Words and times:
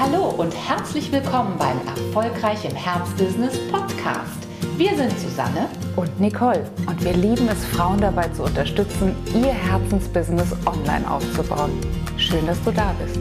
Hallo 0.00 0.28
und 0.28 0.54
herzlich 0.54 1.10
willkommen 1.10 1.58
beim 1.58 1.76
Erfolgreich 1.84 2.64
im 2.64 2.76
Herzbusiness 2.76 3.58
Podcast. 3.68 4.46
Wir 4.76 4.96
sind 4.96 5.10
Susanne 5.18 5.68
und 5.96 6.20
Nicole 6.20 6.70
und 6.86 7.04
wir 7.04 7.14
lieben 7.14 7.48
es, 7.48 7.64
Frauen 7.64 8.00
dabei 8.00 8.28
zu 8.28 8.44
unterstützen, 8.44 9.16
ihr 9.34 9.52
Herzensbusiness 9.52 10.52
online 10.64 11.10
aufzubauen. 11.10 11.72
Schön, 12.16 12.46
dass 12.46 12.62
du 12.62 12.70
da 12.70 12.92
bist. 12.92 13.18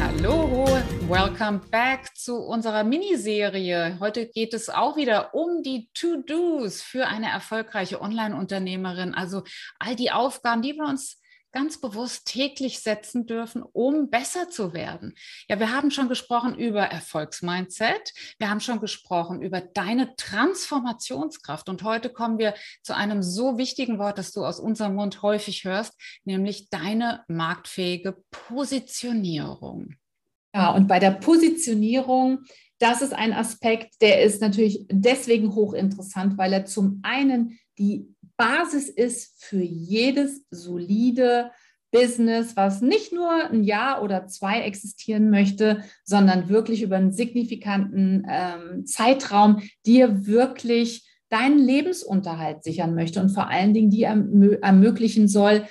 Hallo, 0.00 0.66
welcome 1.08 1.60
back 1.70 2.12
zu 2.16 2.38
unserer 2.38 2.82
Miniserie. 2.82 3.98
Heute 4.00 4.26
geht 4.26 4.52
es 4.52 4.68
auch 4.68 4.96
wieder 4.96 5.32
um 5.32 5.62
die 5.62 5.88
To-Dos 5.94 6.82
für 6.82 7.06
eine 7.06 7.30
erfolgreiche 7.30 8.00
Online-Unternehmerin. 8.00 9.14
Also 9.14 9.44
all 9.78 9.94
die 9.94 10.10
Aufgaben, 10.10 10.60
die 10.62 10.74
wir 10.74 10.88
uns 10.88 11.20
ganz 11.52 11.80
bewusst 11.80 12.26
täglich 12.26 12.80
setzen 12.80 13.26
dürfen, 13.26 13.62
um 13.62 14.10
besser 14.10 14.50
zu 14.50 14.72
werden. 14.72 15.14
Ja, 15.48 15.58
wir 15.58 15.72
haben 15.74 15.90
schon 15.90 16.08
gesprochen 16.08 16.54
über 16.58 16.82
Erfolgsmindset. 16.82 18.12
Wir 18.38 18.50
haben 18.50 18.60
schon 18.60 18.80
gesprochen 18.80 19.42
über 19.42 19.60
deine 19.60 20.14
Transformationskraft. 20.16 21.68
Und 21.68 21.82
heute 21.82 22.10
kommen 22.10 22.38
wir 22.38 22.54
zu 22.82 22.94
einem 22.94 23.22
so 23.22 23.58
wichtigen 23.58 23.98
Wort, 23.98 24.18
das 24.18 24.32
du 24.32 24.44
aus 24.44 24.60
unserem 24.60 24.94
Mund 24.94 25.22
häufig 25.22 25.64
hörst, 25.64 25.94
nämlich 26.24 26.70
deine 26.70 27.24
marktfähige 27.28 28.22
Positionierung. 28.30 29.94
Ja, 30.54 30.70
und 30.70 30.88
bei 30.88 30.98
der 30.98 31.12
Positionierung, 31.12 32.40
das 32.78 33.02
ist 33.02 33.12
ein 33.12 33.32
Aspekt, 33.32 34.00
der 34.00 34.22
ist 34.22 34.40
natürlich 34.40 34.86
deswegen 34.90 35.54
hochinteressant, 35.54 36.38
weil 36.38 36.52
er 36.52 36.64
zum 36.64 37.00
einen 37.02 37.58
die 37.78 38.14
Basis 38.38 38.88
ist 38.88 39.44
für 39.44 39.60
jedes 39.60 40.46
solide 40.50 41.50
Business, 41.90 42.56
was 42.56 42.80
nicht 42.80 43.12
nur 43.12 43.50
ein 43.50 43.64
Jahr 43.64 44.02
oder 44.02 44.26
zwei 44.26 44.60
existieren 44.62 45.30
möchte, 45.30 45.82
sondern 46.04 46.48
wirklich 46.48 46.82
über 46.82 46.96
einen 46.96 47.12
signifikanten 47.12 48.26
ähm, 48.28 48.86
Zeitraum 48.86 49.62
dir 49.84 50.26
wirklich 50.26 51.06
deinen 51.30 51.58
Lebensunterhalt 51.58 52.62
sichern 52.62 52.94
möchte 52.94 53.20
und 53.20 53.30
vor 53.30 53.48
allen 53.48 53.74
Dingen 53.74 53.90
die 53.90 54.04
ermö 54.04 54.56
ermöglichen 54.62 55.28
soll, 55.28 55.66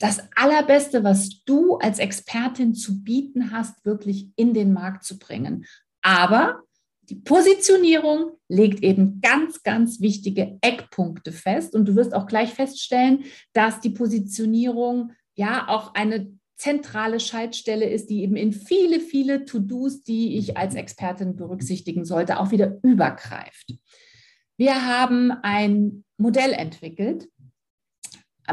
das 0.00 0.20
Allerbeste, 0.36 1.02
was 1.02 1.42
du 1.44 1.76
als 1.76 1.98
Expertin 1.98 2.74
zu 2.74 3.02
bieten 3.02 3.50
hast, 3.50 3.84
wirklich 3.84 4.28
in 4.36 4.54
den 4.54 4.72
Markt 4.72 5.04
zu 5.04 5.18
bringen. 5.18 5.66
Aber 6.02 6.62
die 7.08 7.14
Positionierung 7.14 8.32
legt 8.48 8.82
eben 8.82 9.20
ganz, 9.20 9.62
ganz 9.62 10.00
wichtige 10.00 10.58
Eckpunkte 10.60 11.32
fest. 11.32 11.74
Und 11.74 11.86
du 11.86 11.96
wirst 11.96 12.14
auch 12.14 12.26
gleich 12.26 12.52
feststellen, 12.52 13.24
dass 13.52 13.80
die 13.80 13.90
Positionierung 13.90 15.12
ja 15.34 15.68
auch 15.68 15.94
eine 15.94 16.32
zentrale 16.56 17.20
Schaltstelle 17.20 17.88
ist, 17.88 18.10
die 18.10 18.22
eben 18.22 18.36
in 18.36 18.52
viele, 18.52 19.00
viele 19.00 19.44
To-Dos, 19.44 20.02
die 20.02 20.36
ich 20.38 20.56
als 20.56 20.74
Expertin 20.74 21.36
berücksichtigen 21.36 22.04
sollte, 22.04 22.40
auch 22.40 22.50
wieder 22.50 22.78
übergreift. 22.82 23.74
Wir 24.56 24.84
haben 24.86 25.30
ein 25.30 26.04
Modell 26.16 26.52
entwickelt, 26.52 27.28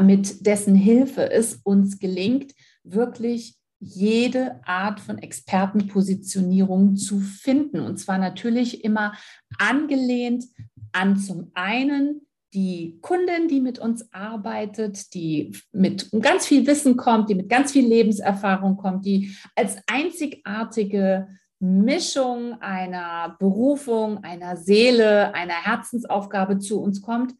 mit 0.00 0.46
dessen 0.46 0.76
Hilfe 0.76 1.30
es 1.30 1.56
uns 1.64 1.98
gelingt, 1.98 2.52
wirklich 2.84 3.56
jede 3.86 4.60
Art 4.64 5.00
von 5.00 5.18
Expertenpositionierung 5.18 6.96
zu 6.96 7.20
finden. 7.20 7.80
Und 7.80 7.98
zwar 7.98 8.18
natürlich 8.18 8.84
immer 8.84 9.14
angelehnt 9.58 10.44
an 10.92 11.16
zum 11.16 11.50
einen 11.54 12.22
die 12.54 12.98
Kundin, 13.02 13.48
die 13.48 13.60
mit 13.60 13.78
uns 13.78 14.12
arbeitet, 14.12 15.12
die 15.14 15.54
mit 15.72 16.10
ganz 16.22 16.46
viel 16.46 16.66
Wissen 16.66 16.96
kommt, 16.96 17.28
die 17.28 17.34
mit 17.34 17.48
ganz 17.48 17.72
viel 17.72 17.86
Lebenserfahrung 17.86 18.76
kommt, 18.76 19.04
die 19.04 19.36
als 19.54 19.76
einzigartige 19.86 21.28
Mischung 21.58 22.60
einer 22.60 23.36
Berufung, 23.38 24.24
einer 24.24 24.56
Seele, 24.56 25.34
einer 25.34 25.64
Herzensaufgabe 25.64 26.58
zu 26.58 26.80
uns 26.80 27.02
kommt. 27.02 27.34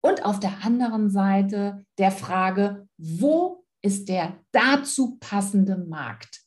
Und 0.00 0.24
auf 0.24 0.40
der 0.40 0.64
anderen 0.64 1.10
Seite 1.10 1.84
der 1.98 2.10
Frage, 2.10 2.88
wo 2.96 3.64
ist 3.86 4.08
der 4.08 4.36
dazu 4.52 5.16
passende 5.20 5.78
Markt. 5.78 6.42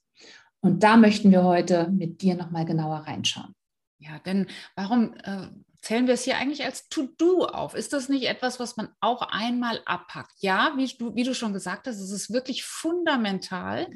Und 0.61 0.83
da 0.83 0.97
möchten 0.97 1.31
wir 1.31 1.43
heute 1.43 1.89
mit 1.89 2.21
dir 2.21 2.35
nochmal 2.35 2.65
genauer 2.65 2.97
reinschauen. 2.97 3.55
Ja, 3.97 4.19
denn 4.19 4.47
warum 4.75 5.13
äh, 5.23 5.47
zählen 5.81 6.07
wir 6.07 6.13
es 6.13 6.23
hier 6.23 6.37
eigentlich 6.37 6.65
als 6.65 6.89
To-Do 6.89 7.45
auf? 7.45 7.73
Ist 7.73 7.93
das 7.93 8.09
nicht 8.09 8.27
etwas, 8.27 8.59
was 8.59 8.75
man 8.77 8.89
auch 8.99 9.21
einmal 9.21 9.81
abpackt? 9.85 10.33
Ja, 10.39 10.73
wie 10.75 10.87
du, 10.87 11.15
wie 11.15 11.23
du 11.23 11.33
schon 11.33 11.53
gesagt 11.53 11.87
hast, 11.87 11.99
es 11.99 12.11
ist 12.11 12.33
wirklich 12.33 12.63
fundamental, 12.63 13.87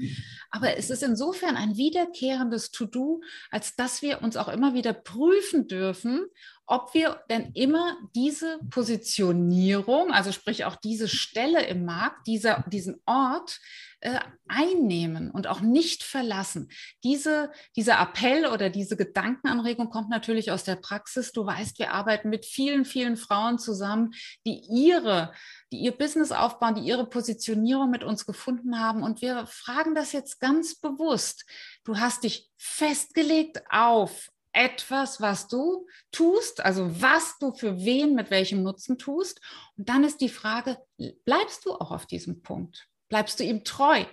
aber 0.49 0.77
es 0.77 0.89
ist 0.89 1.03
insofern 1.03 1.57
ein 1.57 1.75
wiederkehrendes 1.75 2.71
To-Do, 2.71 3.21
als 3.51 3.75
dass 3.75 4.01
wir 4.01 4.21
uns 4.21 4.37
auch 4.37 4.47
immer 4.47 4.73
wieder 4.73 4.93
prüfen 4.93 5.67
dürfen, 5.67 6.25
ob 6.65 6.93
wir 6.93 7.21
denn 7.29 7.51
immer 7.53 7.97
diese 8.15 8.59
Positionierung, 8.69 10.11
also 10.11 10.31
sprich 10.31 10.63
auch 10.65 10.77
diese 10.77 11.09
Stelle 11.09 11.65
im 11.65 11.83
Markt, 11.83 12.27
dieser, 12.27 12.63
diesen 12.69 13.01
Ort 13.05 13.59
äh, 14.03 14.19
einnehmen 14.47 15.31
und 15.31 15.47
auch 15.47 15.61
nicht 15.61 16.03
verlassen. 16.03 16.69
Diese, 17.03 17.51
dieser 17.75 17.99
Appell 17.99 18.45
oder 18.45 18.69
diese 18.69 18.97
Gedankenanregung 18.97 19.89
kommt 19.89 20.09
natürlich 20.09 20.51
aus 20.51 20.63
der 20.63 20.75
Praxis. 20.75 21.31
Du 21.31 21.45
weißt, 21.45 21.79
wir 21.79 21.91
arbeiten 21.91 22.29
mit 22.29 22.45
vielen, 22.45 22.85
vielen 22.85 23.17
Frauen 23.17 23.59
zusammen, 23.59 24.13
die 24.45 24.61
ihre 24.69 25.33
die 25.73 25.79
ihr 25.79 25.91
Business 25.91 26.31
aufbauen, 26.31 26.75
die 26.75 26.87
ihre 26.87 27.09
Positionierung 27.09 27.89
mit 27.89 28.03
uns 28.03 28.27
gefunden 28.27 28.79
haben. 28.79 29.01
Und 29.01 29.23
wir 29.23 29.47
fragen 29.47 29.95
das 29.95 30.11
jetzt 30.11 30.39
ganz 30.39 30.75
bewusst. 30.75 31.45
Du 31.83 31.97
hast 31.97 32.23
dich 32.23 32.47
festgelegt 32.57 33.63
auf 33.71 34.29
etwas, 34.51 35.19
was 35.19 35.47
du 35.47 35.87
tust, 36.11 36.63
also 36.63 37.01
was 37.01 37.39
du 37.39 37.53
für 37.53 37.83
wen 37.83 38.13
mit 38.13 38.29
welchem 38.29 38.61
Nutzen 38.61 38.99
tust. 38.99 39.41
Und 39.75 39.89
dann 39.89 40.03
ist 40.03 40.21
die 40.21 40.29
Frage, 40.29 40.77
bleibst 41.25 41.65
du 41.65 41.73
auch 41.73 41.89
auf 41.89 42.05
diesem 42.05 42.43
Punkt? 42.43 42.87
Bleibst 43.13 43.39
du 43.39 43.43
ihm 43.43 43.63
treu? 43.63 44.05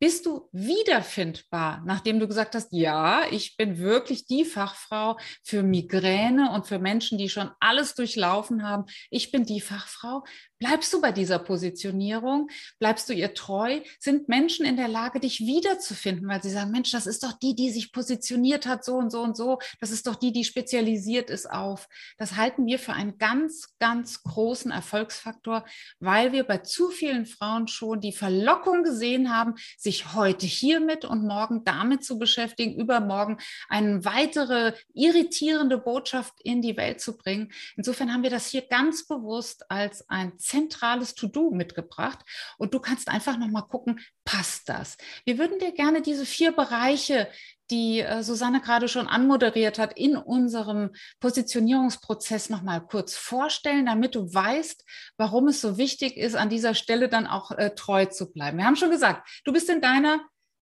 Bist 0.00 0.26
du 0.26 0.48
wiederfindbar, 0.50 1.80
nachdem 1.86 2.18
du 2.18 2.26
gesagt 2.26 2.56
hast, 2.56 2.72
ja, 2.72 3.22
ich 3.30 3.56
bin 3.56 3.78
wirklich 3.78 4.26
die 4.26 4.44
Fachfrau 4.44 5.16
für 5.44 5.62
Migräne 5.62 6.50
und 6.50 6.66
für 6.66 6.80
Menschen, 6.80 7.18
die 7.18 7.28
schon 7.28 7.50
alles 7.60 7.94
durchlaufen 7.94 8.64
haben. 8.64 8.86
Ich 9.10 9.30
bin 9.30 9.44
die 9.44 9.60
Fachfrau. 9.60 10.24
Bleibst 10.60 10.92
du 10.92 11.00
bei 11.00 11.12
dieser 11.12 11.38
Positionierung? 11.38 12.48
Bleibst 12.80 13.08
du 13.08 13.12
ihr 13.12 13.32
treu? 13.32 13.80
Sind 14.00 14.28
Menschen 14.28 14.66
in 14.66 14.76
der 14.76 14.88
Lage, 14.88 15.20
dich 15.20 15.40
wiederzufinden, 15.40 16.28
weil 16.28 16.42
sie 16.42 16.50
sagen, 16.50 16.72
Mensch, 16.72 16.90
das 16.90 17.06
ist 17.06 17.22
doch 17.22 17.32
die, 17.32 17.54
die 17.54 17.70
sich 17.70 17.92
positioniert 17.92 18.66
hat, 18.66 18.84
so 18.84 18.94
und 18.94 19.10
so 19.10 19.20
und 19.22 19.36
so. 19.36 19.58
Das 19.80 19.92
ist 19.92 20.08
doch 20.08 20.16
die, 20.16 20.32
die 20.32 20.44
spezialisiert 20.44 21.30
ist 21.30 21.48
auf. 21.48 21.88
Das 22.18 22.34
halten 22.34 22.66
wir 22.66 22.80
für 22.80 22.92
einen 22.92 23.18
ganz, 23.18 23.76
ganz 23.78 24.22
großen 24.24 24.72
Erfolgsfaktor, 24.72 25.64
weil 26.00 26.32
wir 26.32 26.42
bei 26.42 26.58
zu 26.58 26.90
vielen 26.90 27.26
Frauen 27.26 27.68
schon 27.68 28.00
die 28.00 28.12
Verlockung 28.48 28.82
gesehen 28.82 29.34
haben, 29.34 29.54
sich 29.76 30.14
heute 30.14 30.46
hiermit 30.46 31.04
und 31.04 31.26
morgen 31.26 31.64
damit 31.64 32.02
zu 32.02 32.18
beschäftigen, 32.18 32.80
übermorgen 32.80 33.38
eine 33.68 34.04
weitere 34.06 34.72
irritierende 34.94 35.76
Botschaft 35.76 36.34
in 36.42 36.62
die 36.62 36.76
Welt 36.78 37.00
zu 37.00 37.18
bringen. 37.18 37.52
Insofern 37.76 38.12
haben 38.12 38.22
wir 38.22 38.30
das 38.30 38.48
hier 38.48 38.62
ganz 38.62 39.06
bewusst 39.06 39.70
als 39.70 40.08
ein 40.08 40.38
zentrales 40.38 41.14
To-Do 41.14 41.50
mitgebracht 41.50 42.20
und 42.56 42.72
du 42.72 42.80
kannst 42.80 43.08
einfach 43.08 43.36
noch 43.36 43.48
mal 43.48 43.62
gucken, 43.62 44.00
passt 44.24 44.68
das? 44.68 44.96
Wir 45.24 45.38
würden 45.38 45.58
dir 45.58 45.72
gerne 45.72 46.00
diese 46.00 46.24
vier 46.24 46.52
Bereiche 46.52 47.28
die 47.70 48.00
äh, 48.00 48.22
Susanne 48.22 48.60
gerade 48.60 48.88
schon 48.88 49.06
anmoderiert 49.06 49.78
hat, 49.78 49.98
in 49.98 50.16
unserem 50.16 50.90
Positionierungsprozess 51.20 52.50
noch 52.50 52.62
mal 52.62 52.80
kurz 52.80 53.16
vorstellen, 53.16 53.86
damit 53.86 54.14
du 54.14 54.32
weißt, 54.32 54.84
warum 55.16 55.48
es 55.48 55.60
so 55.60 55.78
wichtig 55.78 56.16
ist, 56.16 56.34
an 56.34 56.48
dieser 56.48 56.74
Stelle 56.74 57.08
dann 57.08 57.26
auch 57.26 57.50
äh, 57.52 57.74
treu 57.74 58.06
zu 58.06 58.32
bleiben. 58.32 58.58
Wir 58.58 58.64
haben 58.64 58.76
schon 58.76 58.90
gesagt, 58.90 59.28
du 59.44 59.52
bist 59.52 59.68
in 59.68 59.80
deiner 59.80 60.20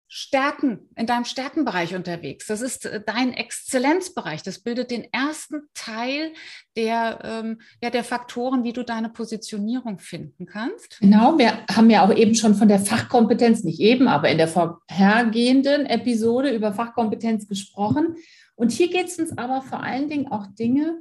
Stärken, 0.08 0.90
in 0.96 1.08
deinem 1.08 1.26
Stärkenbereich 1.26 1.96
unterwegs. 1.96 2.46
Das 2.46 2.62
ist 2.62 2.86
äh, 2.86 3.02
dein 3.04 3.34
Exzellenzbereich. 3.34 4.44
Das 4.44 4.60
bildet 4.60 4.92
den 4.92 5.12
ersten 5.12 5.64
Teil 5.74 6.34
der, 6.78 7.20
ähm, 7.24 7.62
ja, 7.82 7.90
der 7.90 8.04
Faktoren, 8.04 8.64
wie 8.64 8.74
du 8.74 8.84
deine 8.84 9.10
Positionierung 9.10 10.00
finden 10.00 10.46
kannst. 10.46 11.00
Genau, 11.00 11.38
wir 11.38 11.66
haben 11.68 11.90
ja 11.90 12.06
auch 12.06 12.14
eben 12.14 12.36
schon 12.36 12.54
von 12.54 12.68
der 12.68 12.80
Fachkompetenz, 12.80 13.64
nicht 13.64 13.80
eben, 13.80 14.08
aber 14.08 14.30
in 14.30 14.38
der 14.38 14.48
vorhergehenden 14.48 15.88
Episode 15.88 16.54
über 16.56 16.74
Fachkompetenz 16.74 17.48
gesprochen. 17.48 18.16
Und 18.56 18.72
hier 18.72 18.90
geht 18.90 19.08
es 19.08 19.18
uns 19.18 19.38
aber 19.38 19.62
vor 19.62 19.82
allen 19.82 20.10
Dingen 20.10 20.28
auch 20.28 20.46
Dinge, 20.48 21.00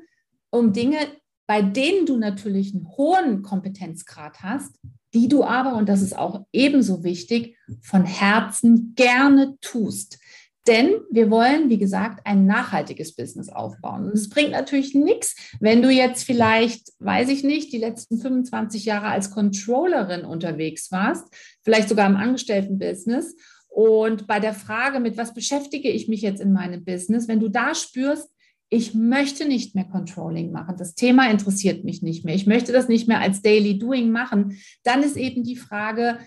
um 0.50 0.72
Dinge, 0.72 0.98
bei 1.46 1.60
denen 1.60 2.06
du 2.06 2.16
natürlich 2.16 2.74
einen 2.74 2.88
hohen 2.96 3.42
Kompetenzgrad 3.42 4.42
hast, 4.42 4.78
die 5.14 5.28
du 5.28 5.44
aber, 5.44 5.76
und 5.76 5.88
das 5.88 6.02
ist 6.02 6.16
auch 6.16 6.46
ebenso 6.52 7.04
wichtig, 7.04 7.56
von 7.82 8.04
Herzen 8.04 8.94
gerne 8.96 9.56
tust. 9.60 10.18
Denn 10.66 11.00
wir 11.10 11.28
wollen, 11.28 11.70
wie 11.70 11.78
gesagt, 11.78 12.24
ein 12.24 12.46
nachhaltiges 12.46 13.16
Business 13.16 13.48
aufbauen. 13.48 14.04
Und 14.04 14.12
es 14.12 14.28
bringt 14.28 14.52
natürlich 14.52 14.94
nichts, 14.94 15.34
wenn 15.58 15.82
du 15.82 15.90
jetzt 15.90 16.22
vielleicht, 16.22 16.92
weiß 17.00 17.30
ich 17.30 17.42
nicht, 17.42 17.72
die 17.72 17.78
letzten 17.78 18.20
25 18.20 18.84
Jahre 18.84 19.08
als 19.08 19.32
Controllerin 19.32 20.24
unterwegs 20.24 20.92
warst, 20.92 21.24
vielleicht 21.62 21.88
sogar 21.88 22.06
im 22.06 22.16
Angestelltenbusiness. 22.16 23.34
Und 23.68 24.28
bei 24.28 24.38
der 24.38 24.54
Frage, 24.54 25.00
mit 25.00 25.16
was 25.16 25.34
beschäftige 25.34 25.90
ich 25.90 26.06
mich 26.06 26.22
jetzt 26.22 26.40
in 26.40 26.52
meinem 26.52 26.84
Business, 26.84 27.26
wenn 27.26 27.40
du 27.40 27.48
da 27.48 27.74
spürst, 27.74 28.28
ich 28.72 28.94
möchte 28.94 29.46
nicht 29.46 29.74
mehr 29.74 29.84
Controlling 29.84 30.50
machen, 30.50 30.76
das 30.78 30.94
Thema 30.94 31.30
interessiert 31.30 31.84
mich 31.84 32.00
nicht 32.00 32.24
mehr, 32.24 32.34
ich 32.34 32.46
möchte 32.46 32.72
das 32.72 32.88
nicht 32.88 33.06
mehr 33.06 33.20
als 33.20 33.42
Daily 33.42 33.78
Doing 33.78 34.10
machen, 34.10 34.56
dann 34.82 35.02
ist 35.02 35.18
eben 35.18 35.44
die 35.44 35.56
Frage, 35.56 36.18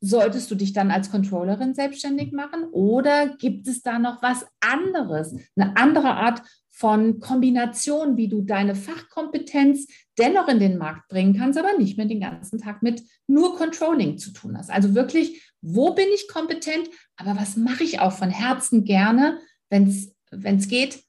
solltest 0.00 0.48
du 0.52 0.54
dich 0.54 0.72
dann 0.72 0.92
als 0.92 1.10
Controllerin 1.10 1.74
selbstständig 1.74 2.30
machen 2.30 2.62
oder 2.70 3.34
gibt 3.36 3.66
es 3.66 3.82
da 3.82 3.98
noch 3.98 4.22
was 4.22 4.46
anderes, 4.60 5.34
eine 5.56 5.76
andere 5.76 6.14
Art 6.14 6.42
von 6.68 7.18
Kombination, 7.18 8.16
wie 8.16 8.28
du 8.28 8.42
deine 8.42 8.76
Fachkompetenz 8.76 9.88
dennoch 10.16 10.46
in 10.46 10.60
den 10.60 10.78
Markt 10.78 11.08
bringen 11.08 11.36
kannst, 11.36 11.58
aber 11.58 11.76
nicht 11.76 11.96
mehr 11.96 12.06
den 12.06 12.20
ganzen 12.20 12.60
Tag 12.60 12.84
mit 12.84 13.02
nur 13.26 13.56
Controlling 13.56 14.16
zu 14.16 14.30
tun 14.30 14.56
hast. 14.56 14.70
Also 14.70 14.94
wirklich, 14.94 15.42
wo 15.60 15.92
bin 15.92 16.06
ich 16.14 16.28
kompetent, 16.28 16.88
aber 17.16 17.36
was 17.36 17.56
mache 17.56 17.82
ich 17.82 17.98
auch 17.98 18.12
von 18.12 18.30
Herzen 18.30 18.84
gerne, 18.84 19.40
wenn 19.70 19.88
es 19.88 20.68
geht, 20.68 21.02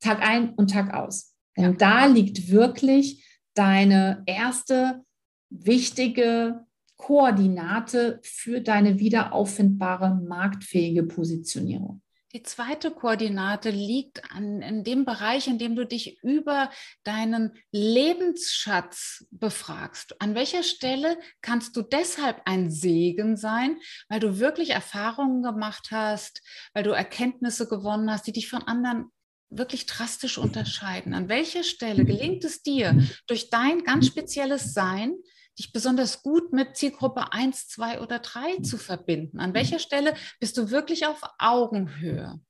Tag 0.00 0.22
ein 0.22 0.54
und 0.54 0.70
Tag 0.70 0.92
aus. 0.94 1.34
Denn 1.56 1.76
da 1.76 2.06
liegt 2.06 2.50
wirklich 2.50 3.24
deine 3.54 4.22
erste 4.26 5.04
wichtige 5.50 6.64
Koordinate 6.96 8.20
für 8.22 8.60
deine 8.60 8.98
wiederauffindbare 8.98 10.20
marktfähige 10.26 11.02
Positionierung. 11.04 12.02
Die 12.32 12.44
zweite 12.44 12.92
Koordinate 12.92 13.70
liegt 13.70 14.30
an, 14.30 14.62
in 14.62 14.84
dem 14.84 15.04
Bereich, 15.04 15.48
in 15.48 15.58
dem 15.58 15.74
du 15.74 15.84
dich 15.84 16.22
über 16.22 16.70
deinen 17.02 17.54
Lebensschatz 17.72 19.26
befragst. 19.32 20.20
An 20.20 20.36
welcher 20.36 20.62
Stelle 20.62 21.18
kannst 21.40 21.74
du 21.74 21.82
deshalb 21.82 22.40
ein 22.44 22.70
Segen 22.70 23.36
sein, 23.36 23.78
weil 24.08 24.20
du 24.20 24.38
wirklich 24.38 24.70
Erfahrungen 24.70 25.42
gemacht 25.42 25.88
hast, 25.90 26.40
weil 26.72 26.84
du 26.84 26.90
Erkenntnisse 26.90 27.66
gewonnen 27.66 28.12
hast, 28.12 28.28
die 28.28 28.32
dich 28.32 28.48
von 28.48 28.62
anderen 28.62 29.10
wirklich 29.50 29.86
drastisch 29.86 30.38
unterscheiden? 30.38 31.14
An 31.14 31.28
welcher 31.28 31.62
Stelle 31.62 32.04
gelingt 32.04 32.44
es 32.44 32.62
dir, 32.62 32.96
durch 33.26 33.50
dein 33.50 33.84
ganz 33.84 34.06
spezielles 34.06 34.72
Sein 34.72 35.14
dich 35.58 35.72
besonders 35.72 36.22
gut 36.22 36.52
mit 36.52 36.76
Zielgruppe 36.76 37.32
1, 37.32 37.68
2 37.68 38.00
oder 38.00 38.20
3 38.20 38.58
zu 38.62 38.78
verbinden? 38.78 39.40
An 39.40 39.52
welcher 39.52 39.78
Stelle 39.78 40.14
bist 40.38 40.56
du 40.56 40.70
wirklich 40.70 41.06
auf 41.06 41.20
Augenhöhe? 41.38 42.40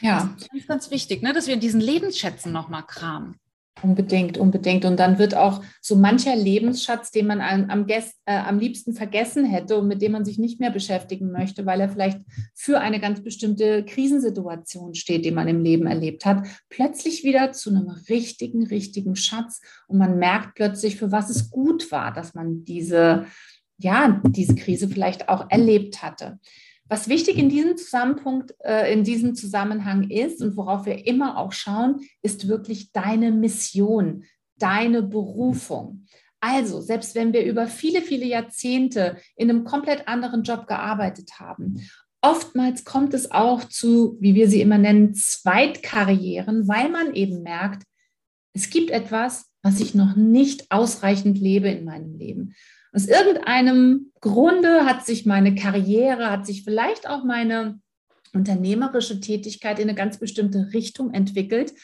Ja. 0.00 0.34
Das 0.34 0.42
ist 0.42 0.50
ganz, 0.50 0.66
ganz 0.66 0.90
wichtig, 0.90 1.22
ne, 1.22 1.32
dass 1.32 1.46
wir 1.46 1.54
in 1.54 1.60
diesen 1.60 1.80
Lebensschätzen 1.80 2.52
nochmal 2.52 2.86
kramen. 2.86 3.38
Unbedingt, 3.82 4.38
unbedingt. 4.38 4.86
Und 4.86 4.98
dann 4.98 5.18
wird 5.18 5.34
auch 5.34 5.62
so 5.82 5.96
mancher 5.96 6.34
Lebensschatz, 6.34 7.10
den 7.10 7.26
man 7.26 7.42
am, 7.42 7.68
am, 7.68 7.86
äh, 7.86 8.02
am, 8.24 8.58
liebsten 8.58 8.94
vergessen 8.94 9.44
hätte 9.44 9.76
und 9.76 9.86
mit 9.86 10.00
dem 10.00 10.12
man 10.12 10.24
sich 10.24 10.38
nicht 10.38 10.60
mehr 10.60 10.70
beschäftigen 10.70 11.30
möchte, 11.30 11.66
weil 11.66 11.82
er 11.82 11.90
vielleicht 11.90 12.20
für 12.54 12.80
eine 12.80 13.00
ganz 13.00 13.22
bestimmte 13.22 13.84
Krisensituation 13.84 14.94
steht, 14.94 15.26
die 15.26 15.30
man 15.30 15.46
im 15.46 15.62
Leben 15.62 15.86
erlebt 15.86 16.24
hat, 16.24 16.46
plötzlich 16.70 17.22
wieder 17.22 17.52
zu 17.52 17.68
einem 17.68 17.90
richtigen, 18.08 18.66
richtigen 18.66 19.14
Schatz. 19.14 19.60
Und 19.88 19.98
man 19.98 20.18
merkt 20.18 20.54
plötzlich, 20.54 20.96
für 20.96 21.12
was 21.12 21.28
es 21.28 21.50
gut 21.50 21.92
war, 21.92 22.14
dass 22.14 22.32
man 22.32 22.64
diese, 22.64 23.26
ja, 23.76 24.22
diese 24.26 24.54
Krise 24.54 24.88
vielleicht 24.88 25.28
auch 25.28 25.50
erlebt 25.50 26.02
hatte. 26.02 26.38
Was 26.88 27.08
wichtig 27.08 27.36
in 27.36 27.48
diesem 27.48 27.76
Zusammenpunkt, 27.76 28.54
äh, 28.64 28.92
in 28.92 29.02
diesem 29.02 29.34
Zusammenhang 29.34 30.08
ist 30.10 30.40
und 30.40 30.56
worauf 30.56 30.86
wir 30.86 31.06
immer 31.06 31.38
auch 31.38 31.52
schauen, 31.52 32.00
ist 32.22 32.48
wirklich 32.48 32.92
deine 32.92 33.32
Mission, 33.32 34.24
deine 34.56 35.02
Berufung. 35.02 36.06
Also, 36.40 36.80
selbst 36.80 37.14
wenn 37.14 37.32
wir 37.32 37.44
über 37.44 37.66
viele, 37.66 38.02
viele 38.02 38.26
Jahrzehnte 38.26 39.16
in 39.36 39.50
einem 39.50 39.64
komplett 39.64 40.06
anderen 40.06 40.44
Job 40.44 40.66
gearbeitet 40.68 41.40
haben, 41.40 41.80
oftmals 42.20 42.84
kommt 42.84 43.14
es 43.14 43.30
auch 43.30 43.64
zu, 43.64 44.16
wie 44.20 44.34
wir 44.34 44.48
sie 44.48 44.60
immer 44.60 44.78
nennen, 44.78 45.14
Zweitkarrieren, 45.14 46.68
weil 46.68 46.88
man 46.88 47.14
eben 47.14 47.42
merkt, 47.42 47.82
es 48.52 48.70
gibt 48.70 48.90
etwas, 48.90 49.46
was 49.62 49.80
ich 49.80 49.94
noch 49.94 50.14
nicht 50.14 50.70
ausreichend 50.70 51.38
lebe 51.38 51.68
in 51.68 51.84
meinem 51.84 52.16
Leben. 52.16 52.54
Aus 52.96 53.06
irgendeinem 53.08 54.10
Grunde 54.22 54.86
hat 54.86 55.04
sich 55.04 55.26
meine 55.26 55.54
Karriere, 55.54 56.30
hat 56.30 56.46
sich 56.46 56.64
vielleicht 56.64 57.06
auch 57.06 57.24
meine 57.24 57.78
unternehmerische 58.32 59.20
Tätigkeit 59.20 59.78
in 59.78 59.90
eine 59.90 59.94
ganz 59.94 60.18
bestimmte 60.18 60.70
Richtung 60.72 61.12
entwickelt. 61.12 61.74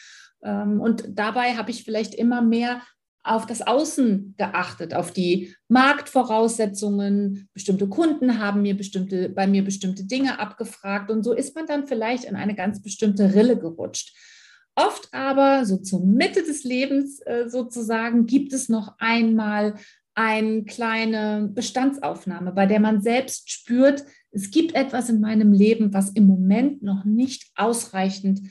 Ähm, 0.41 0.81
und 0.81 1.03
dabei 1.09 1.55
habe 1.55 1.69
ich 1.69 1.83
vielleicht 1.83 2.15
immer 2.15 2.41
mehr 2.41 2.81
auf 3.21 3.45
das 3.45 3.61
Außen 3.61 4.33
geachtet, 4.39 4.95
auf 4.95 5.11
die 5.11 5.55
Marktvoraussetzungen. 5.67 7.47
Bestimmte 7.53 7.87
Kunden 7.87 8.39
haben 8.39 8.63
mir 8.63 8.75
bestimmte, 8.75 9.29
bei 9.29 9.45
mir 9.45 9.63
bestimmte 9.63 10.05
Dinge 10.05 10.39
abgefragt 10.39 11.11
und 11.11 11.21
so 11.21 11.31
ist 11.31 11.55
man 11.55 11.67
dann 11.67 11.85
vielleicht 11.85 12.23
in 12.23 12.35
eine 12.35 12.55
ganz 12.55 12.81
bestimmte 12.81 13.35
Rille 13.35 13.59
gerutscht. 13.59 14.17
Oft 14.75 15.13
aber, 15.13 15.65
so 15.65 15.77
zur 15.77 16.03
Mitte 16.03 16.41
des 16.41 16.63
Lebens 16.63 17.19
äh, 17.19 17.47
sozusagen, 17.47 18.25
gibt 18.25 18.51
es 18.51 18.67
noch 18.67 18.95
einmal 18.97 19.75
eine 20.15 20.63
kleine 20.63 21.49
Bestandsaufnahme, 21.53 22.51
bei 22.51 22.65
der 22.65 22.79
man 22.79 23.01
selbst 23.01 23.49
spürt, 23.49 24.05
es 24.31 24.51
gibt 24.51 24.75
etwas 24.75 25.09
in 25.09 25.21
meinem 25.21 25.53
Leben, 25.53 25.93
was 25.93 26.09
im 26.11 26.27
Moment 26.27 26.81
noch 26.81 27.05
nicht 27.05 27.51
ausreichend 27.55 28.41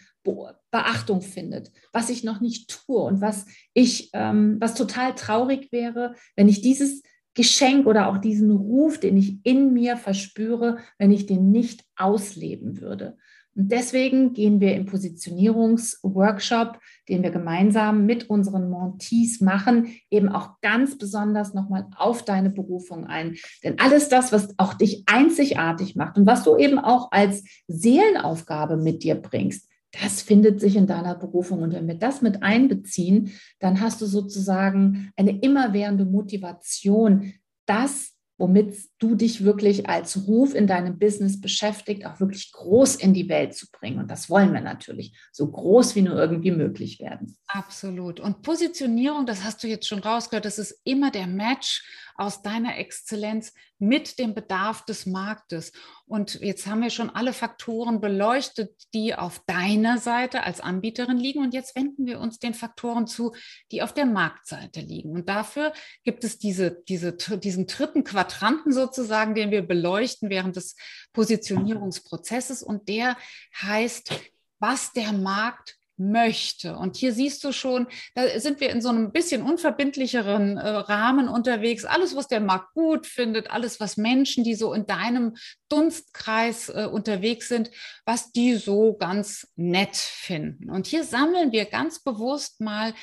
Beachtung 0.70 1.20
findet, 1.20 1.73
was 1.93 2.09
ich 2.09 2.23
noch 2.23 2.41
nicht 2.41 2.70
tue 2.87 3.03
und 3.03 3.20
was 3.20 3.47
ich, 3.75 4.11
ähm, 4.12 4.56
was 4.61 4.75
total 4.75 5.14
traurig 5.14 5.73
wäre, 5.73 6.14
wenn 6.37 6.49
ich 6.49 6.62
dieses 6.62 7.03
Geschenk 7.35 7.87
oder 7.87 8.09
auch 8.09 8.19
diesen 8.19 8.50
Ruf, 8.50 8.99
den 8.99 9.17
ich 9.17 9.44
in 9.44 9.73
mir 9.73 9.97
verspüre, 9.97 10.79
wenn 10.99 11.11
ich 11.11 11.26
den 11.26 11.50
nicht 11.50 11.85
ausleben 11.97 12.81
würde. 12.81 13.17
Und 13.54 13.70
deswegen 13.70 14.32
gehen 14.32 14.60
wir 14.60 14.75
im 14.75 14.87
Positionierungsworkshop, 14.87 16.78
den 17.08 17.22
wir 17.22 17.31
gemeinsam 17.31 18.06
mit 18.06 18.31
unseren 18.31 18.70
Montees 18.70 19.40
machen, 19.40 19.94
eben 20.10 20.28
auch 20.31 20.60
ganz 20.62 20.96
besonders 20.96 21.52
nochmal 21.52 21.87
auf 21.96 22.25
deine 22.25 22.50
Berufung 22.50 23.06
ein. 23.06 23.37
Denn 23.62 23.78
alles 23.78 24.08
das, 24.08 24.32
was 24.32 24.54
auch 24.56 24.75
dich 24.75 25.04
einzigartig 25.06 25.96
macht 25.96 26.16
und 26.16 26.26
was 26.26 26.44
du 26.44 26.56
eben 26.56 26.78
auch 26.78 27.12
als 27.12 27.44
Seelenaufgabe 27.69 28.76
mit 28.76 29.02
dir 29.02 29.16
bringst, 29.16 29.69
das 30.00 30.22
findet 30.22 30.58
sich 30.58 30.76
in 30.76 30.87
deiner 30.87 31.14
Berufung. 31.14 31.60
Und 31.60 31.75
wenn 31.75 31.87
wir 31.87 31.96
das 31.96 32.22
mit 32.22 32.43
einbeziehen, 32.43 33.32
dann 33.58 33.81
hast 33.81 34.00
du 34.00 34.06
sozusagen 34.06 35.12
eine 35.16 35.38
immerwährende 35.40 36.06
Motivation, 36.06 37.34
das 37.66 38.12
womit 38.38 38.75
du 39.02 39.14
dich 39.16 39.44
wirklich 39.44 39.88
als 39.88 40.28
Ruf 40.28 40.54
in 40.54 40.66
deinem 40.66 40.99
Business 40.99 41.40
beschäftigt, 41.40 42.06
auch 42.06 42.20
wirklich 42.20 42.52
groß 42.52 42.94
in 42.97 43.12
die 43.12 43.28
Welt 43.28 43.54
zu 43.54 43.71
bringen. 43.71 43.99
Und 43.99 44.11
das 44.11 44.30
wollen 44.30 44.52
wir 44.52 44.61
natürlich, 44.61 45.18
so 45.32 45.50
groß 45.50 45.97
wie 45.97 46.02
nur 46.02 46.16
irgendwie 46.16 46.52
möglich 46.52 47.00
werden. 47.00 47.37
Absolut. 47.49 48.21
Und 48.21 48.42
Positionierung, 48.42 49.26
das 49.26 49.42
hast 49.42 49.62
du 49.62 49.66
jetzt 49.66 49.88
schon 49.88 49.99
rausgehört, 49.99 50.44
das 50.44 50.59
ist 50.59 50.80
immer 50.85 51.11
der 51.11 51.26
Match 51.26 51.82
aus 52.14 52.42
deiner 52.42 52.78
Exzellenz 52.78 53.52
mit 53.78 54.18
dem 54.21 54.35
Bedarf 54.35 54.85
des 54.85 55.06
Marktes. 55.06 55.73
Und 56.06 56.35
jetzt 56.40 56.66
haben 56.66 56.82
wir 56.82 56.90
schon 56.90 57.11
alle 57.11 57.32
Faktoren 57.32 58.00
beleuchtet, 58.00 58.71
die 58.94 59.14
auf 59.14 59.40
deiner 59.47 59.99
Seite 59.99 60.44
als 60.44 60.61
Anbieterin 60.61 61.16
liegen. 61.16 61.40
Und 61.40 61.52
jetzt 61.52 61.75
wenden 61.75 62.06
wir 62.06 62.21
uns 62.21 62.38
den 62.38 62.54
Faktoren 62.54 63.06
zu, 63.09 63.35
die 63.73 63.82
auf 63.82 63.92
der 63.92 64.06
Marktseite 64.06 64.80
liegen. 64.80 65.11
Und 65.11 65.28
dafür 65.28 65.73
gibt 66.04 66.23
es 66.23 66.38
diese, 66.38 66.82
diese, 66.88 67.12
diesen 67.14 67.66
dritten 67.66 68.04
Quadranten 68.04 68.73
sozusagen, 68.73 68.91
den 69.34 69.50
wir 69.50 69.62
beleuchten 69.62 70.30
während 70.30 70.56
des 70.56 70.76
Positionierungsprozesses. 71.12 72.62
Und 72.62 72.88
der 72.88 73.16
heißt, 73.61 74.12
was 74.58 74.92
der 74.92 75.12
Markt 75.12 75.76
möchte. 75.96 76.76
Und 76.76 76.96
hier 76.96 77.12
siehst 77.12 77.44
du 77.44 77.52
schon, 77.52 77.87
da 78.14 78.40
sind 78.40 78.61
wir 78.61 78.70
in 78.70 78.80
so 78.80 78.88
einem 78.88 79.12
bisschen 79.12 79.42
unverbindlicheren 79.42 80.56
äh, 80.56 80.68
Rahmen 80.68 81.28
unterwegs. 81.28 81.84
Alles, 81.84 82.16
was 82.16 82.28
der 82.28 82.40
Markt 82.40 82.75
gut 82.75 83.06
findet, 83.06 83.50
alles, 83.50 83.78
was 83.78 83.96
Menschen, 83.96 84.44
die 84.44 84.54
so 84.54 84.72
in 84.72 84.87
deinem 84.87 85.37
Dunstkreis 85.68 86.68
äh, 86.68 86.88
unterwegs 86.90 87.49
sind, 87.49 87.70
was 88.04 88.32
die 88.32 88.56
so 88.56 88.94
ganz 88.94 89.46
nett 89.54 89.96
finden. 89.96 90.70
Und 90.70 90.87
hier 90.87 91.04
sammeln 91.04 91.52
wir 91.52 91.66
ganz 91.66 92.02
bewusst 92.02 92.61
mal 92.61 92.94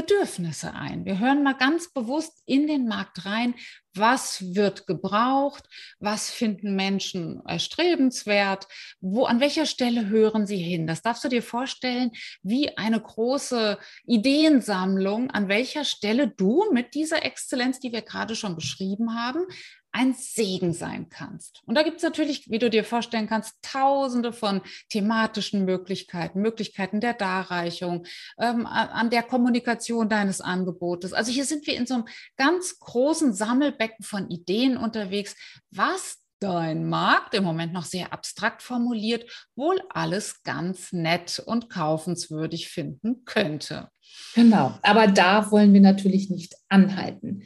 Bedürfnisse 0.00 0.72
ein. 0.72 1.04
Wir 1.04 1.18
hören 1.18 1.42
mal 1.42 1.52
ganz 1.52 1.92
bewusst 1.92 2.42
in 2.46 2.66
den 2.66 2.88
Markt 2.88 3.26
rein, 3.26 3.54
was 3.92 4.54
wird 4.54 4.86
gebraucht, 4.86 5.64
was 5.98 6.30
finden 6.30 6.74
Menschen 6.74 7.42
erstrebenswert, 7.44 8.66
wo, 9.02 9.24
an 9.24 9.40
welcher 9.40 9.66
Stelle 9.66 10.08
hören 10.08 10.46
sie 10.46 10.56
hin. 10.56 10.86
Das 10.86 11.02
darfst 11.02 11.22
du 11.24 11.28
dir 11.28 11.42
vorstellen 11.42 12.12
wie 12.42 12.78
eine 12.78 12.98
große 12.98 13.78
Ideensammlung, 14.06 15.30
an 15.32 15.48
welcher 15.48 15.84
Stelle 15.84 16.28
du 16.28 16.64
mit 16.72 16.94
dieser 16.94 17.22
Exzellenz, 17.26 17.78
die 17.78 17.92
wir 17.92 18.02
gerade 18.02 18.36
schon 18.36 18.54
beschrieben 18.54 19.14
haben, 19.14 19.44
ein 19.92 20.14
Segen 20.14 20.72
sein 20.72 21.08
kannst. 21.08 21.62
Und 21.66 21.74
da 21.74 21.82
gibt 21.82 21.98
es 21.98 22.02
natürlich, 22.02 22.50
wie 22.50 22.58
du 22.58 22.70
dir 22.70 22.84
vorstellen 22.84 23.28
kannst, 23.28 23.56
tausende 23.62 24.32
von 24.32 24.60
thematischen 24.88 25.64
Möglichkeiten, 25.64 26.40
Möglichkeiten 26.40 27.00
der 27.00 27.14
Darreichung, 27.14 28.06
ähm, 28.38 28.66
an 28.66 29.10
der 29.10 29.22
Kommunikation 29.22 30.08
deines 30.08 30.40
Angebotes. 30.40 31.12
Also 31.12 31.32
hier 31.32 31.44
sind 31.44 31.66
wir 31.66 31.76
in 31.76 31.86
so 31.86 31.94
einem 31.94 32.08
ganz 32.36 32.78
großen 32.78 33.32
Sammelbecken 33.32 34.04
von 34.04 34.28
Ideen 34.30 34.76
unterwegs, 34.76 35.34
was 35.70 36.18
dein 36.40 36.88
Markt, 36.88 37.34
im 37.34 37.44
Moment 37.44 37.72
noch 37.72 37.84
sehr 37.84 38.12
abstrakt 38.12 38.62
formuliert, 38.62 39.30
wohl 39.54 39.80
alles 39.90 40.42
ganz 40.42 40.92
nett 40.92 41.42
und 41.44 41.68
kaufenswürdig 41.68 42.68
finden 42.68 43.24
könnte. 43.26 43.88
Genau, 44.34 44.78
aber 44.82 45.06
da 45.06 45.50
wollen 45.50 45.72
wir 45.72 45.80
natürlich 45.80 46.30
nicht 46.30 46.54
anhalten. 46.68 47.42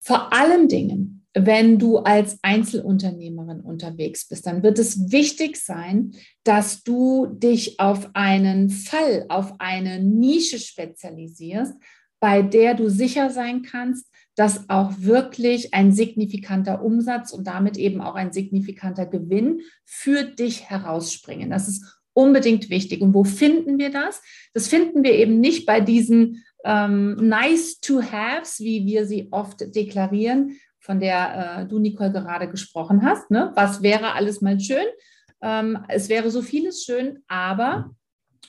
Vor 0.00 0.32
allen 0.32 0.68
Dingen, 0.68 1.17
wenn 1.34 1.78
du 1.78 1.98
als 1.98 2.38
Einzelunternehmerin 2.42 3.60
unterwegs 3.60 4.26
bist, 4.26 4.46
dann 4.46 4.62
wird 4.62 4.78
es 4.78 5.12
wichtig 5.12 5.56
sein, 5.56 6.12
dass 6.44 6.82
du 6.82 7.26
dich 7.26 7.78
auf 7.80 8.10
einen 8.14 8.70
Fall, 8.70 9.26
auf 9.28 9.54
eine 9.58 10.02
Nische 10.02 10.58
spezialisierst, 10.58 11.74
bei 12.20 12.42
der 12.42 12.74
du 12.74 12.88
sicher 12.88 13.30
sein 13.30 13.62
kannst, 13.62 14.06
dass 14.34 14.68
auch 14.70 14.92
wirklich 14.98 15.74
ein 15.74 15.92
signifikanter 15.92 16.82
Umsatz 16.82 17.32
und 17.32 17.46
damit 17.46 17.76
eben 17.76 18.00
auch 18.00 18.14
ein 18.14 18.32
signifikanter 18.32 19.06
Gewinn 19.06 19.62
für 19.84 20.24
dich 20.24 20.70
herausspringen. 20.70 21.50
Das 21.50 21.68
ist 21.68 22.00
unbedingt 22.12 22.70
wichtig. 22.70 23.00
Und 23.00 23.14
wo 23.14 23.24
finden 23.24 23.78
wir 23.78 23.90
das? 23.90 24.20
Das 24.54 24.68
finden 24.68 25.04
wir 25.04 25.12
eben 25.12 25.40
nicht 25.40 25.66
bei 25.66 25.80
diesen 25.80 26.44
ähm, 26.64 27.14
Nice-to-Haves, 27.14 28.60
wie 28.60 28.86
wir 28.86 29.06
sie 29.06 29.28
oft 29.30 29.74
deklarieren, 29.74 30.58
von 30.80 31.00
der 31.00 31.60
äh, 31.60 31.66
du, 31.66 31.78
Nicole, 31.78 32.12
gerade 32.12 32.48
gesprochen 32.48 33.02
hast. 33.02 33.30
Ne? 33.30 33.52
Was 33.54 33.82
wäre 33.82 34.12
alles 34.12 34.40
mal 34.40 34.58
schön? 34.58 34.86
Ähm, 35.40 35.78
es 35.88 36.08
wäre 36.08 36.30
so 36.30 36.42
vieles 36.42 36.84
schön, 36.84 37.22
aber 37.28 37.90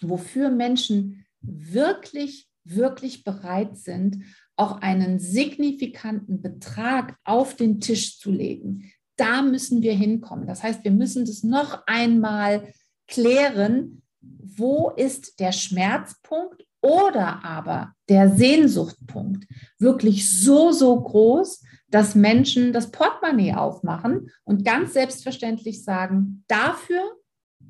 wofür 0.01 0.49
Menschen 0.49 1.25
wirklich, 1.41 2.47
wirklich 2.63 3.23
bereit 3.23 3.77
sind, 3.77 4.23
auch 4.55 4.81
einen 4.81 5.19
signifikanten 5.19 6.41
Betrag 6.41 7.15
auf 7.23 7.55
den 7.55 7.79
Tisch 7.79 8.19
zu 8.19 8.31
legen. 8.31 8.91
Da 9.15 9.41
müssen 9.41 9.81
wir 9.81 9.93
hinkommen. 9.93 10.47
Das 10.47 10.63
heißt, 10.63 10.83
wir 10.83 10.91
müssen 10.91 11.25
das 11.25 11.43
noch 11.43 11.83
einmal 11.87 12.73
klären, 13.07 14.01
wo 14.21 14.89
ist 14.89 15.39
der 15.39 15.51
Schmerzpunkt 15.51 16.65
oder 16.81 17.43
aber 17.43 17.93
der 18.07 18.35
Sehnsuchtpunkt 18.35 19.45
wirklich 19.77 20.29
so, 20.29 20.71
so 20.71 20.99
groß, 20.99 21.63
dass 21.89 22.15
Menschen 22.15 22.73
das 22.73 22.91
Portemonnaie 22.91 23.53
aufmachen 23.53 24.31
und 24.43 24.65
ganz 24.65 24.93
selbstverständlich 24.93 25.83
sagen, 25.83 26.43
dafür, 26.47 27.17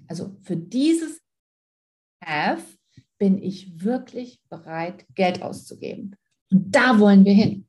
also 0.07 0.35
für 0.43 0.57
dieses 0.57 1.21
Have, 2.23 2.63
bin 3.17 3.41
ich 3.41 3.83
wirklich 3.83 4.41
bereit, 4.49 5.05
Geld 5.13 5.41
auszugeben. 5.41 6.15
Und 6.51 6.73
da 6.73 6.99
wollen 6.99 7.25
wir 7.25 7.33
hin. 7.33 7.67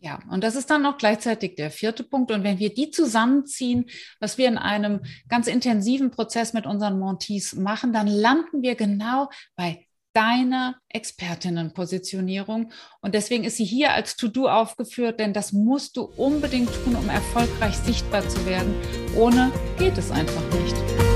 Ja, 0.00 0.18
und 0.30 0.42
das 0.42 0.56
ist 0.56 0.68
dann 0.68 0.84
auch 0.84 0.98
gleichzeitig 0.98 1.54
der 1.54 1.70
vierte 1.70 2.02
Punkt. 2.02 2.32
Und 2.32 2.42
wenn 2.42 2.58
wir 2.58 2.74
die 2.74 2.90
zusammenziehen, 2.90 3.86
was 4.18 4.36
wir 4.36 4.48
in 4.48 4.58
einem 4.58 5.02
ganz 5.28 5.46
intensiven 5.46 6.10
Prozess 6.10 6.52
mit 6.52 6.66
unseren 6.66 6.98
Montees 6.98 7.54
machen, 7.54 7.92
dann 7.92 8.08
landen 8.08 8.62
wir 8.62 8.74
genau 8.74 9.30
bei 9.54 9.86
deiner 10.12 10.76
Expertinnenpositionierung. 10.88 12.72
Und 13.00 13.14
deswegen 13.14 13.44
ist 13.44 13.56
sie 13.56 13.64
hier 13.64 13.92
als 13.92 14.16
To-Do 14.16 14.48
aufgeführt, 14.48 15.20
denn 15.20 15.32
das 15.32 15.52
musst 15.52 15.96
du 15.96 16.02
unbedingt 16.02 16.70
tun, 16.84 16.96
um 16.96 17.08
erfolgreich 17.08 17.76
sichtbar 17.76 18.28
zu 18.28 18.44
werden. 18.46 18.74
Ohne 19.16 19.52
geht 19.78 19.98
es 19.98 20.10
einfach 20.10 20.42
nicht. 20.60 21.11